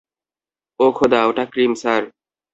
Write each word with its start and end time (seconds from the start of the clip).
ও 0.79 0.85
খোদা, 0.97 1.19
ওটা 1.29 1.43
cream, 1.51 1.71
sir! 1.81 2.03